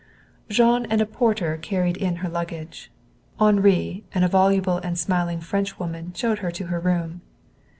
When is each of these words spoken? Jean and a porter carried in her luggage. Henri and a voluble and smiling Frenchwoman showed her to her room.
Jean 0.49 0.87
and 0.87 0.99
a 0.99 1.05
porter 1.05 1.57
carried 1.57 1.95
in 1.95 2.15
her 2.25 2.27
luggage. 2.27 2.89
Henri 3.39 4.03
and 4.15 4.25
a 4.25 4.27
voluble 4.27 4.77
and 4.77 4.97
smiling 4.97 5.39
Frenchwoman 5.39 6.11
showed 6.15 6.39
her 6.39 6.49
to 6.49 6.65
her 6.65 6.79
room. 6.79 7.21